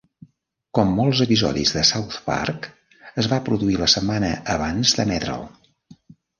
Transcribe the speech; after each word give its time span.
Com 0.77 0.93
molts 0.99 1.21
episodis 1.25 1.73
de 1.75 1.83
South 1.89 2.17
Park, 2.31 2.67
es 3.25 3.31
va 3.35 3.41
produir 3.53 3.79
la 3.85 3.93
setmana 3.97 4.33
abans 4.57 4.99
d'emetre'l. 5.01 5.49